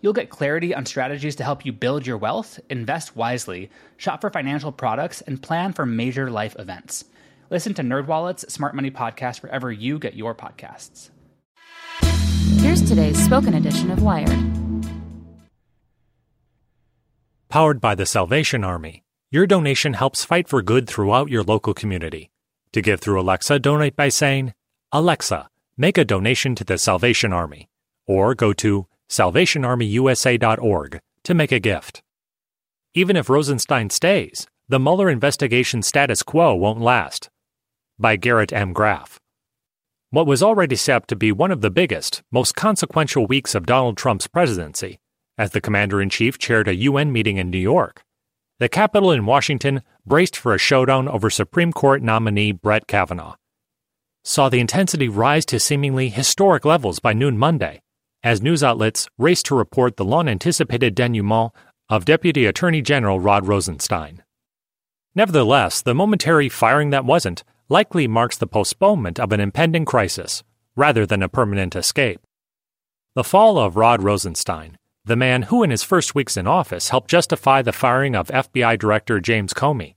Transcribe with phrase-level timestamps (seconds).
[0.00, 4.30] You'll get clarity on strategies to help you build your wealth, invest wisely, shop for
[4.30, 7.04] financial products, and plan for major life events.
[7.50, 11.10] Listen to NerdWallet's Smart Money Podcast wherever you get your podcasts.
[12.60, 14.38] Here's today's spoken edition of Wired.
[17.48, 22.30] Powered by the Salvation Army, your donation helps fight for good throughout your local community.
[22.72, 24.52] To give through Alexa, donate by saying,
[24.92, 27.68] Alexa, make a donation to the Salvation Army,
[28.06, 32.02] or go to salvationarmyusa.org to make a gift.
[32.94, 37.28] Even if Rosenstein stays, the Mueller investigation status quo won't last.
[37.98, 38.72] By Garrett M.
[38.72, 39.20] Graff.
[40.10, 43.96] What was already set to be one of the biggest, most consequential weeks of Donald
[43.96, 44.98] Trump's presidency,
[45.36, 48.02] as the commander in chief chaired a UN meeting in New York.
[48.58, 53.34] The Capitol in Washington braced for a showdown over Supreme Court nominee Brett Kavanaugh.
[54.24, 57.82] Saw the intensity rise to seemingly historic levels by noon Monday,
[58.26, 61.52] as news outlets race to report the long anticipated denouement
[61.88, 64.24] of Deputy Attorney General Rod Rosenstein.
[65.14, 70.42] Nevertheless, the momentary firing that wasn't likely marks the postponement of an impending crisis,
[70.74, 72.20] rather than a permanent escape.
[73.14, 77.08] The fall of Rod Rosenstein, the man who in his first weeks in office helped
[77.08, 79.94] justify the firing of FBI Director James Comey,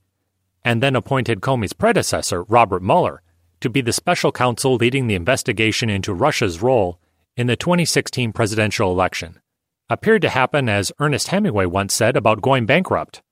[0.64, 3.22] and then appointed Comey's predecessor, Robert Mueller,
[3.60, 7.00] to be the special counsel leading the investigation into Russia's role
[7.40, 9.40] in the 2016 presidential election,
[9.88, 13.22] appeared to happen as Ernest Hemingway once said about going bankrupt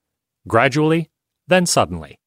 [0.47, 1.11] gradually,
[1.47, 2.19] then suddenly.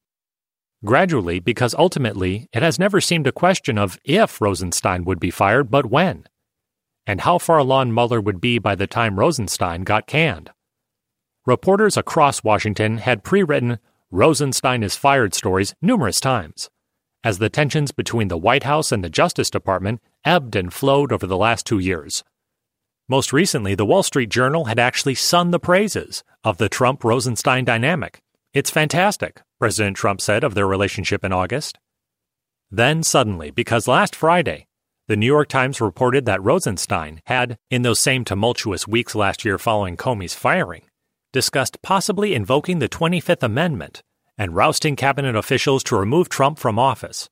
[0.85, 5.69] Gradually, because ultimately it has never seemed a question of if Rosenstein would be fired,
[5.69, 6.23] but when
[7.05, 10.51] and how far along Mueller would be by the time Rosenstein got canned.
[11.45, 13.77] Reporters across Washington had pre written
[14.09, 16.69] Rosenstein is fired stories numerous times,
[17.23, 21.25] as the tensions between the White House and the Justice Department ebbed and flowed over
[21.25, 22.23] the last two years.
[23.09, 27.65] Most recently, the Wall Street Journal had actually sung the praises of the Trump Rosenstein
[27.65, 28.21] dynamic.
[28.53, 31.79] It's fantastic, President Trump said of their relationship in August.
[32.71, 34.67] Then suddenly, because last Friday,
[35.07, 39.57] the New York Times reported that Rosenstein had, in those same tumultuous weeks last year
[39.57, 40.83] following Comey's firing,
[41.33, 44.01] discussed possibly invoking the 25th Amendment
[44.37, 47.29] and rousting cabinet officials to remove Trump from office.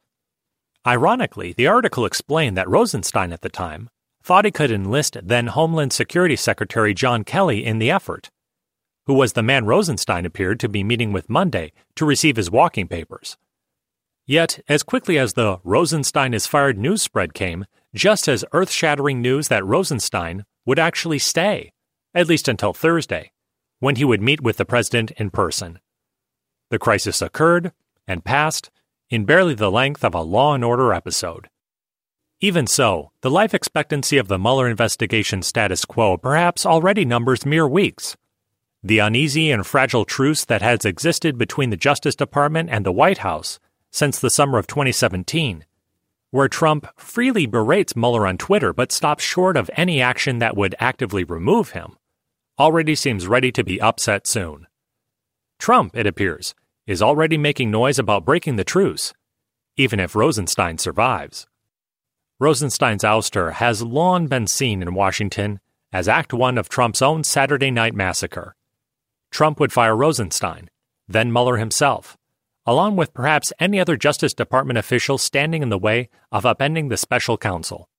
[0.86, 3.90] Ironically, the article explained that Rosenstein at the time
[4.24, 8.30] thought he could enlist then Homeland Security Secretary John Kelly in the effort,
[9.06, 12.88] who was the man Rosenstein appeared to be meeting with Monday to receive his walking
[12.88, 13.38] papers.
[14.26, 19.22] Yet, as quickly as the Rosenstein is fired news spread came, just as earth shattering
[19.22, 21.72] news that Rosenstein would actually stay,
[22.14, 23.32] at least until Thursday,
[23.80, 25.80] when he would meet with the president in person.
[26.72, 27.74] The crisis occurred
[28.08, 28.72] and passed
[29.10, 31.50] in barely the length of a Law and Order episode.
[32.40, 37.68] Even so, the life expectancy of the Mueller investigation status quo perhaps already numbers mere
[37.68, 38.16] weeks.
[38.82, 43.18] The uneasy and fragile truce that has existed between the Justice Department and the White
[43.18, 43.60] House
[43.92, 45.66] since the summer of 2017,
[46.30, 50.74] where Trump freely berates Mueller on Twitter but stops short of any action that would
[50.80, 51.98] actively remove him,
[52.58, 54.68] already seems ready to be upset soon.
[55.60, 56.56] Trump, it appears,
[56.88, 59.14] is already making noise about breaking the truce,
[59.78, 61.48] even if Rosenstein survives.
[62.40, 65.60] Rosenstein's ouster has long been seen in Washington
[65.94, 68.56] as Act One of Trump's own Saturday night massacre.
[69.30, 70.70] Trump would fire Rosenstein,
[71.08, 72.18] then Mueller himself,
[72.66, 76.98] along with perhaps any other Justice Department official standing in the way of upending the
[76.98, 77.90] special counsel.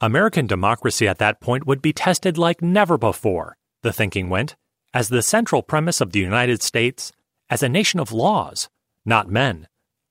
[0.00, 4.54] American democracy at that point would be tested like never before, the thinking went,
[4.94, 7.12] as the central premise of the United States,
[7.50, 8.68] as a nation of laws,
[9.04, 9.68] not men,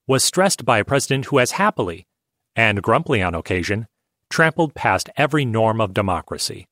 [0.07, 2.07] was stressed by a president who has happily,
[2.55, 3.87] and grumpily on occasion,
[4.29, 6.67] trampled past every norm of democracy.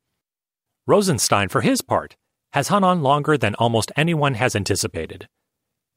[0.88, 2.16] Rosenstein, for his part,
[2.54, 5.28] has hung on longer than almost anyone has anticipated.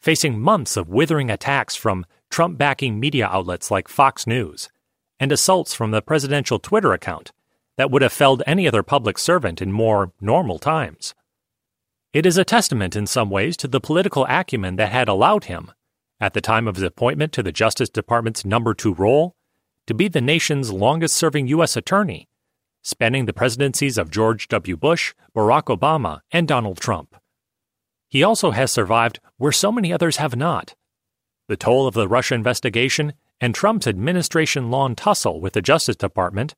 [0.00, 4.68] Facing months of withering attacks from Trump backing media outlets like Fox News
[5.20, 7.32] and assaults from the presidential Twitter account
[7.76, 11.14] that would have felled any other public servant in more normal times.
[12.12, 15.70] It is a testament in some ways to the political acumen that had allowed him,
[16.18, 19.36] at the time of his appointment to the Justice Department's number two role,
[19.86, 21.76] to be the nation's longest serving U.S.
[21.76, 22.28] attorney,
[22.82, 24.76] spanning the presidencies of George W.
[24.76, 27.14] Bush, Barack Obama, and Donald Trump.
[28.08, 30.74] He also has survived where so many others have not
[31.46, 36.54] the toll of the Russia investigation and Trump's administration long tussle with the Justice Department,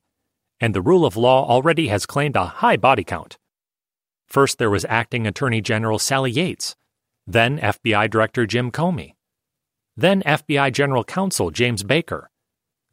[0.59, 3.37] and the rule of law already has claimed a high body count.
[4.31, 6.77] First, there was Acting Attorney General Sally Yates,
[7.27, 9.15] then FBI Director Jim Comey,
[9.97, 12.29] then FBI General Counsel James Baker,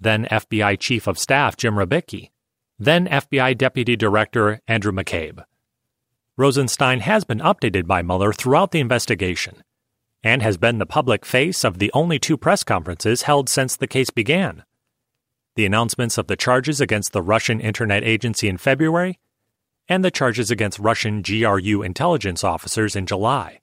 [0.00, 2.31] then FBI Chief of Staff Jim Rybicki,
[2.76, 5.44] then FBI Deputy Director Andrew McCabe.
[6.37, 9.62] Rosenstein has been updated by Mueller throughout the investigation
[10.25, 13.87] and has been the public face of the only two press conferences held since the
[13.87, 14.64] case began.
[15.55, 19.20] The announcements of the charges against the Russian Internet Agency in February
[19.88, 23.61] and the charges against Russian GRU intelligence officers in July.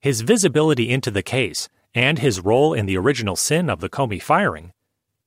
[0.00, 4.20] His visibility into the case and his role in the original sin of the Comey
[4.20, 4.72] firing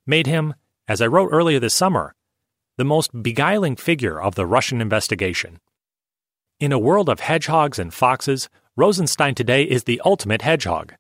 [0.05, 0.53] made him,
[0.87, 2.13] as I wrote earlier this summer,
[2.77, 5.59] the most beguiling figure of the Russian investigation.
[6.59, 10.93] In a world of hedgehogs and foxes, Rosenstein today is the ultimate hedgehog.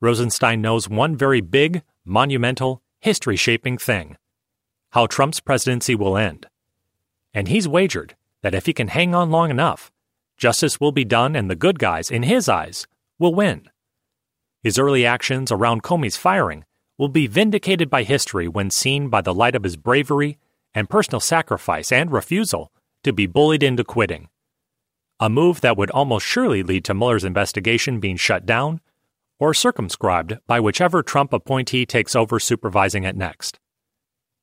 [0.00, 4.16] Rosenstein knows one very big, monumental, history shaping thing
[4.90, 6.46] how Trump's presidency will end
[7.36, 9.92] and he's wagered that if he can hang on long enough,
[10.38, 12.86] justice will be done and the good guys, in his eyes,
[13.18, 13.68] will win.
[14.62, 16.64] His early actions around Comey's firing
[16.96, 20.38] will be vindicated by history when seen by the light of his bravery
[20.74, 22.72] and personal sacrifice and refusal
[23.02, 24.28] to be bullied into quitting.
[25.20, 28.80] A move that would almost surely lead to Mueller's investigation being shut down
[29.38, 33.58] or circumscribed by whichever Trump appointee takes over supervising it next.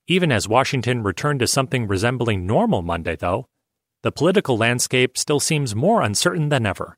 [0.08, 3.48] Even as Washington returned to something resembling normal Monday, though,
[4.02, 6.98] the political landscape still seems more uncertain than ever.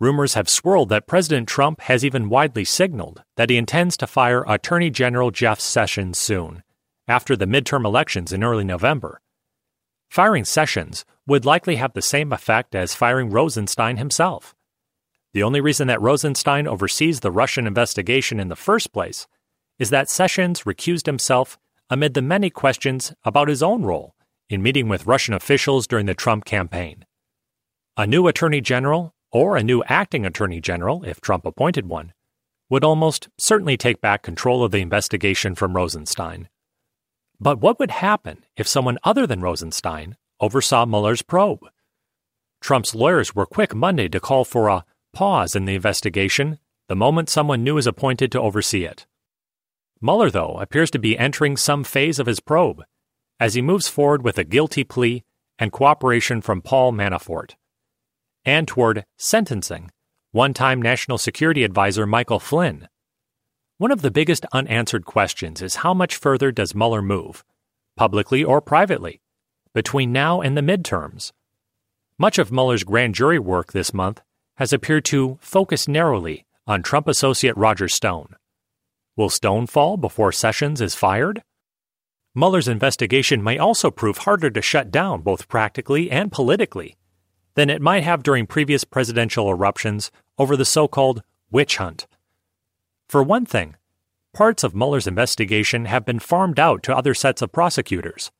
[0.00, 4.44] Rumors have swirled that President Trump has even widely signaled that he intends to fire
[4.46, 6.62] Attorney General Jeff Sessions soon,
[7.06, 9.20] after the midterm elections in early November.
[10.10, 14.54] Firing Sessions would likely have the same effect as firing Rosenstein himself.
[15.34, 19.26] The only reason that Rosenstein oversees the Russian investigation in the first place
[19.78, 21.58] is that Sessions recused himself
[21.88, 24.14] amid the many questions about his own role
[24.48, 27.04] in meeting with Russian officials during the Trump campaign.
[27.96, 32.12] A new attorney general, or a new acting attorney general, if Trump appointed one,
[32.68, 36.48] would almost certainly take back control of the investigation from Rosenstein.
[37.40, 41.60] But what would happen if someone other than Rosenstein oversaw Mueller's probe?
[42.60, 47.28] Trump's lawyers were quick Monday to call for a pause in the investigation the moment
[47.28, 49.06] someone new is appointed to oversee it.
[50.00, 52.82] Mueller, though, appears to be entering some phase of his probe
[53.40, 55.24] as he moves forward with a guilty plea
[55.58, 57.54] and cooperation from Paul Manafort,
[58.44, 59.90] and toward sentencing
[60.32, 62.88] one time National Security Advisor Michael Flynn.
[63.78, 67.44] One of the biggest unanswered questions is how much further does Mueller move,
[67.96, 69.20] publicly or privately,
[69.74, 71.32] between now and the midterms?
[72.18, 74.22] Much of Mueller's grand jury work this month
[74.56, 78.36] has appeared to focus narrowly on Trump associate Roger Stone.
[79.16, 81.42] Will Stone fall before Sessions is fired?
[82.34, 86.96] Mueller's investigation may also prove harder to shut down both practically and politically
[87.54, 92.06] than it might have during previous presidential eruptions over the so called witch hunt.
[93.08, 93.76] For one thing,
[94.34, 98.30] parts of Mueller's investigation have been farmed out to other sets of prosecutors.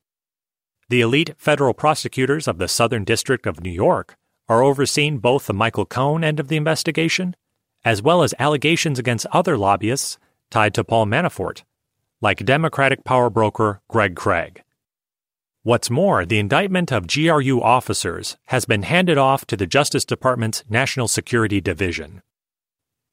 [0.89, 4.15] The elite federal prosecutors of the Southern District of New York
[4.47, 7.35] are overseeing both the Michael Cohen end of the investigation,
[7.83, 10.19] as well as allegations against other lobbyists
[10.49, 11.63] tied to Paul Manafort,
[12.21, 14.63] like Democratic power broker Greg Craig.
[15.63, 20.63] What's more, the indictment of GRU officers has been handed off to the Justice Department's
[20.69, 22.21] National Security Division.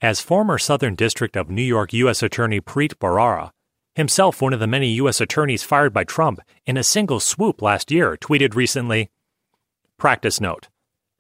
[0.00, 2.22] As former Southern District of New York U.S.
[2.22, 3.50] Attorney Preet Bharara,
[3.94, 5.20] himself one of the many U.S.
[5.20, 9.10] attorneys fired by Trump in a single swoop last year, tweeted recently
[9.98, 10.68] Practice note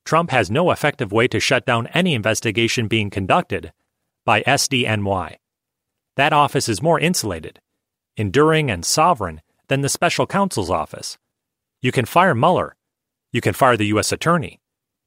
[0.04, 3.72] Trump has no effective way to shut down any investigation being conducted
[4.24, 5.36] by SDNY,
[6.16, 7.60] that office is more insulated,
[8.16, 11.18] enduring, and sovereign than the special counsel's office.
[11.80, 12.76] You can fire Mueller.
[13.32, 14.12] You can fire the U.S.
[14.12, 14.60] Attorney.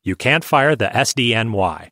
[0.03, 1.89] You can't fire the SDNY.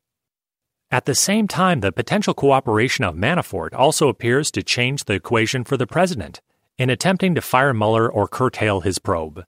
[0.91, 5.63] At the same time, the potential cooperation of Manafort also appears to change the equation
[5.63, 6.41] for the president
[6.77, 9.43] in attempting to fire Mueller or curtail his probe.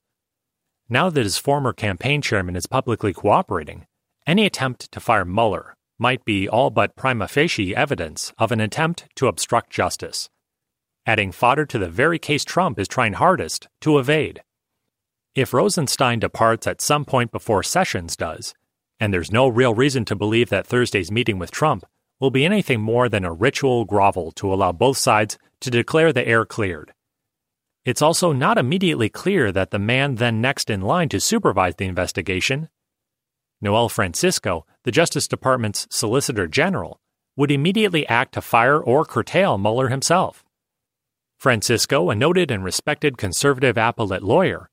[0.90, 3.86] Now that his former campaign chairman is publicly cooperating,
[4.26, 9.08] any attempt to fire Mueller might be all but prima facie evidence of an attempt
[9.16, 10.30] to obstruct justice,
[11.06, 14.44] adding fodder to the very case Trump is trying hardest to evade.
[15.34, 18.54] If Rosenstein departs at some point before Sessions does,
[19.00, 21.86] and there's no real reason to believe that Thursday's meeting with Trump
[22.20, 26.28] will be anything more than a ritual grovel to allow both sides to declare the
[26.28, 26.94] air cleared.
[27.86, 31.86] It's also not immediately clear that the man then next in line to supervise the
[31.86, 32.70] investigation,
[33.62, 37.02] Noel Francisco, the Justice Department's Solicitor General,
[37.36, 40.46] would immediately act to fire or curtail Mueller himself.
[41.38, 44.70] Francisco, a noted and respected conservative appellate lawyer,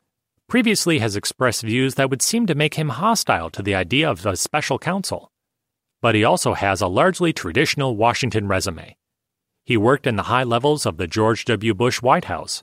[0.46, 4.24] previously has expressed views that would seem to make him hostile to the idea of
[4.24, 5.32] a special counsel.
[6.00, 8.94] But he also has a largely traditional Washington resume.
[9.64, 11.74] He worked in the high levels of the George W.
[11.74, 12.62] Bush White House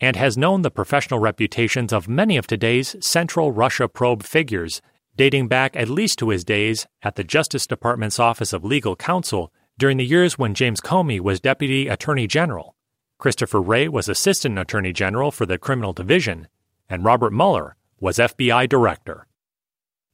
[0.00, 4.82] and has known the professional reputations of many of today's central Russia probe figures
[5.18, 9.52] dating back at least to his days at the Justice Department's Office of Legal Counsel
[9.76, 12.74] during the years when James Comey was Deputy Attorney General,
[13.18, 16.46] Christopher Wray was Assistant Attorney General for the Criminal Division,
[16.88, 19.26] and Robert Mueller was FBI Director.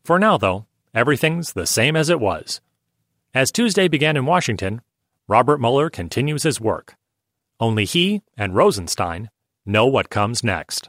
[0.03, 2.63] For now, though, everything's the same as it was.
[3.35, 4.81] As Tuesday began in Washington,
[5.29, 6.95] Robert Mueller continues his work.
[7.61, 9.29] Only he and Rosenstein
[9.67, 10.89] know what comes next.